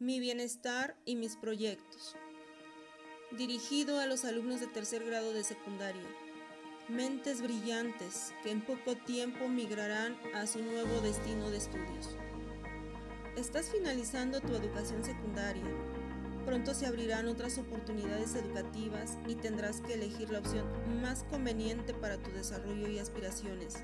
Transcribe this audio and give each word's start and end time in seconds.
Mi 0.00 0.20
bienestar 0.20 0.94
y 1.04 1.16
mis 1.16 1.34
proyectos. 1.34 2.14
Dirigido 3.36 3.98
a 3.98 4.06
los 4.06 4.24
alumnos 4.24 4.60
de 4.60 4.68
tercer 4.68 5.04
grado 5.04 5.32
de 5.32 5.42
secundaria. 5.42 6.06
Mentes 6.88 7.42
brillantes 7.42 8.32
que 8.44 8.52
en 8.52 8.64
poco 8.64 8.94
tiempo 8.94 9.48
migrarán 9.48 10.16
a 10.36 10.46
su 10.46 10.62
nuevo 10.62 11.00
destino 11.00 11.50
de 11.50 11.56
estudios. 11.56 12.16
Estás 13.36 13.70
finalizando 13.70 14.40
tu 14.40 14.54
educación 14.54 15.02
secundaria. 15.02 15.66
Pronto 16.46 16.74
se 16.74 16.86
abrirán 16.86 17.26
otras 17.26 17.58
oportunidades 17.58 18.36
educativas 18.36 19.18
y 19.26 19.34
tendrás 19.34 19.80
que 19.80 19.94
elegir 19.94 20.30
la 20.30 20.38
opción 20.38 20.64
más 21.02 21.24
conveniente 21.24 21.92
para 21.92 22.18
tu 22.18 22.30
desarrollo 22.30 22.86
y 22.88 23.00
aspiraciones. 23.00 23.74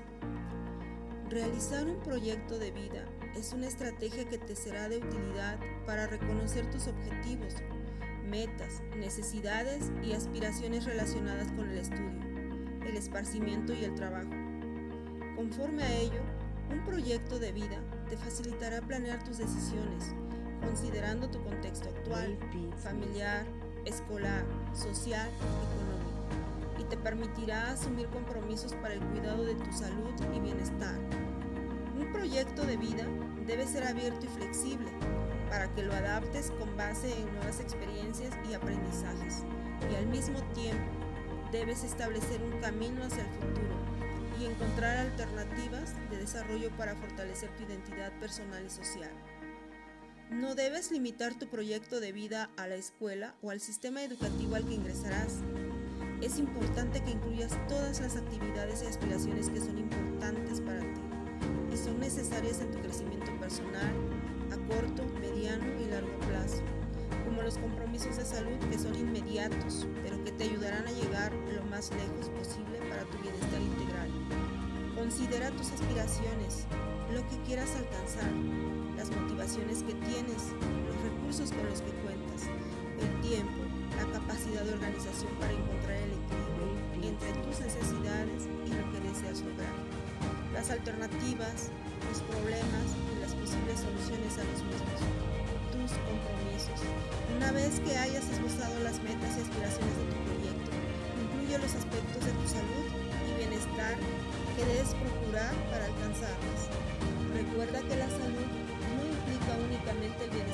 Realizar 1.29 1.85
un 1.87 2.01
proyecto 2.03 2.57
de 2.57 2.71
vida 2.71 3.05
es 3.35 3.51
una 3.51 3.67
estrategia 3.67 4.25
que 4.25 4.37
te 4.37 4.55
será 4.55 4.87
de 4.87 4.97
utilidad 4.97 5.59
para 5.85 6.07
reconocer 6.07 6.69
tus 6.71 6.87
objetivos, 6.87 7.53
metas, 8.23 8.81
necesidades 8.97 9.91
y 10.03 10.13
aspiraciones 10.13 10.85
relacionadas 10.85 11.51
con 11.51 11.69
el 11.69 11.77
estudio, 11.77 12.19
el 12.85 12.95
esparcimiento 12.95 13.73
y 13.73 13.83
el 13.83 13.93
trabajo. 13.95 14.29
Conforme 15.35 15.83
a 15.83 15.97
ello, 15.97 16.21
un 16.71 16.83
proyecto 16.85 17.37
de 17.37 17.51
vida 17.51 17.79
te 18.09 18.17
facilitará 18.17 18.81
planear 18.81 19.23
tus 19.23 19.37
decisiones, 19.37 20.15
considerando 20.61 21.29
tu 21.29 21.43
contexto 21.43 21.89
actual, 21.89 22.37
familiar, 22.81 23.45
escolar, 23.83 24.45
social, 24.73 25.29
económico, 25.29 26.81
y 26.81 26.83
te 26.85 26.97
permitirá 26.97 27.71
asumir 27.71 28.07
compromisos 28.07 28.73
para 28.75 28.93
el 28.93 29.01
cuidado 29.01 29.43
de 29.43 29.55
tu 29.55 29.71
salud 29.73 30.13
y 30.33 30.39
bienestar 30.39 30.95
un 31.97 32.11
proyecto 32.11 32.65
de 32.65 32.77
vida 32.77 33.05
debe 33.45 33.67
ser 33.67 33.83
abierto 33.85 34.25
y 34.25 34.29
flexible 34.29 34.89
para 35.49 35.73
que 35.73 35.83
lo 35.83 35.93
adaptes 35.93 36.51
con 36.59 36.75
base 36.75 37.13
en 37.13 37.33
nuevas 37.35 37.59
experiencias 37.59 38.33
y 38.49 38.53
aprendizajes 38.53 39.43
y 39.91 39.95
al 39.95 40.07
mismo 40.07 40.41
tiempo 40.53 40.91
debes 41.51 41.83
establecer 41.83 42.41
un 42.41 42.59
camino 42.59 43.03
hacia 43.03 43.23
el 43.23 43.29
futuro 43.29 43.75
y 44.39 44.45
encontrar 44.45 44.97
alternativas 44.97 45.93
de 46.09 46.17
desarrollo 46.17 46.69
para 46.71 46.95
fortalecer 46.95 47.49
tu 47.55 47.63
identidad 47.63 48.11
personal 48.19 48.65
y 48.65 48.69
social. 48.69 49.11
No 50.29 50.55
debes 50.55 50.91
limitar 50.91 51.35
tu 51.35 51.47
proyecto 51.47 51.99
de 51.99 52.11
vida 52.11 52.49
a 52.57 52.67
la 52.67 52.75
escuela 52.75 53.35
o 53.41 53.51
al 53.51 53.61
sistema 53.61 54.03
educativo 54.03 54.55
al 54.55 54.65
que 54.65 54.73
ingresarás. 54.73 55.41
Es 56.21 56.39
importante 56.39 57.03
que 57.03 57.11
incluyas 57.11 57.55
todas 57.67 58.01
las 58.01 58.15
actividades 58.15 58.81
y 58.83 58.87
aspiraciones 58.87 59.49
que 59.49 59.59
son 59.59 59.77
importantes 59.77 60.54
son 61.85 61.99
necesarias 61.99 62.61
en 62.61 62.71
tu 62.71 62.79
crecimiento 62.79 63.31
personal 63.39 63.93
a 64.51 64.73
corto, 64.73 65.03
mediano 65.21 65.67
y 65.79 65.85
largo 65.85 66.17
plazo, 66.27 66.63
como 67.23 67.43
los 67.43 67.59
compromisos 67.59 68.17
de 68.17 68.25
salud 68.25 68.57
que 68.71 68.79
son 68.79 68.95
inmediatos, 68.95 69.85
pero 70.01 70.23
que 70.23 70.31
te 70.31 70.45
ayudarán 70.45 70.87
a 70.87 70.91
llegar 70.91 71.31
lo 71.31 71.63
más 71.65 71.91
lejos 71.91 72.31
posible 72.31 72.79
para 72.89 73.03
tu 73.03 73.19
bienestar 73.19 73.61
integral. 73.61 74.09
Considera 74.95 75.51
tus 75.51 75.71
aspiraciones, 75.73 76.65
lo 77.13 77.21
que 77.29 77.37
quieras 77.45 77.69
alcanzar, 77.75 78.33
las 78.97 79.11
motivaciones 79.11 79.83
que 79.83 79.93
tienes, 79.93 80.57
los 80.87 80.97
recursos 81.03 81.51
con 81.51 81.69
los 81.69 81.81
que 81.81 81.91
cuentas, 82.01 82.49
el 82.97 83.21
tiempo, 83.21 83.61
la 83.95 84.11
capacidad 84.11 84.63
de 84.63 84.73
organización 84.73 85.31
para 85.39 85.53
encontrar 85.53 85.97
el 85.97 86.13
equilibrio 86.17 86.34
las 90.65 90.79
alternativas, 90.79 91.69
los 92.09 92.21
problemas 92.25 92.87
y 92.97 93.21
las 93.21 93.37
posibles 93.37 93.85
soluciones 93.85 94.33
a 94.33 94.43
los 94.49 94.65
mismos, 94.65 94.97
tus 95.69 95.93
compromisos. 96.09 96.81
Una 97.37 97.51
vez 97.51 97.77
que 97.85 97.93
hayas 97.93 98.25
esbozado 98.33 98.73
las 98.81 98.97
metas 99.05 99.29
y 99.37 99.45
aspiraciones 99.45 99.93
de 99.93 100.05
tu 100.09 100.17
proyecto, 100.25 100.69
incluye 101.21 101.61
los 101.61 101.69
aspectos 101.69 102.17
de 102.25 102.33
tu 102.33 102.45
salud 102.49 102.85
y 102.97 103.45
bienestar 103.45 103.93
que 104.57 104.65
debes 104.65 104.89
procurar 104.97 105.53
para 105.69 105.85
alcanzarlas. 105.85 106.59
Recuerda 107.29 107.85
que 107.85 108.01
la 108.01 108.09
salud 108.09 108.49
no 108.49 109.01
implica 109.05 109.51
únicamente 109.69 110.17
el 110.25 110.31
bienestar 110.33 110.44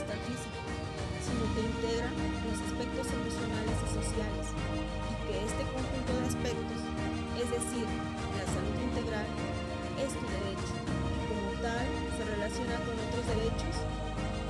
con 12.62 12.94
otros 12.94 13.26
derechos 13.26 13.76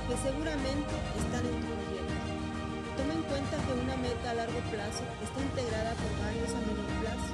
que 0.04 0.16
seguramente 0.20 0.92
están 1.16 1.40
en 1.48 1.56
tu 1.64 1.68
proyecto. 1.72 2.20
Toma 2.92 3.12
en 3.16 3.24
cuenta 3.24 3.56
que 3.56 3.72
una 3.72 3.96
meta 3.96 4.36
a 4.36 4.36
largo 4.36 4.60
plazo 4.68 5.00
está 5.24 5.38
integrada 5.40 5.96
por 5.96 6.12
varios 6.20 6.52
a 6.52 6.60
menor 6.60 6.92
plazo, 7.00 7.32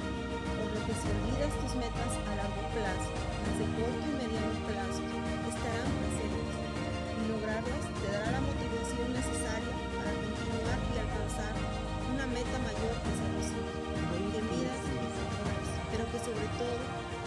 por 0.55 0.69
lo 0.71 0.79
que 0.87 0.95
si 0.95 1.05
olvidas 1.11 1.51
tus 1.59 1.73
metas 1.75 2.13
a 2.15 2.31
largo 2.39 2.63
plazo, 2.71 3.11
las 3.43 3.55
de 3.59 3.67
corto 3.75 4.05
y 4.07 4.15
mediano 4.23 4.55
plazo 4.71 5.03
estarán 5.51 5.89
presentes 5.99 6.55
y 6.55 7.21
lograrlas 7.27 7.83
te 7.99 8.07
dará 8.15 8.39
la 8.39 8.43
motivación 8.47 9.07
necesaria 9.11 9.75
para 9.99 10.11
continuar 10.15 10.79
y 10.79 10.95
alcanzar 10.95 11.53
una 12.07 12.25
meta 12.31 12.57
mayor 12.63 12.95
que 13.03 13.13
se 13.19 13.27
que 14.31 14.41
midas 14.47 14.79
pero 15.91 16.05
que 16.11 16.19
sobre 16.19 16.47
todo 16.55 16.79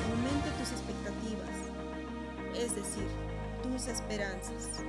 aumente 0.08 0.48
tus 0.58 0.70
expectativas, 0.72 1.56
es 2.54 2.74
decir, 2.74 3.08
tus 3.62 3.86
esperanzas. 3.88 4.82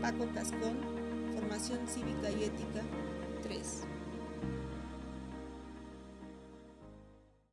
Paco 0.00 0.26
Cascón, 0.34 0.76
Formación 1.34 1.86
Cívica 1.88 2.30
y 2.30 2.44
Ética 2.44 2.82
3. 3.42 3.95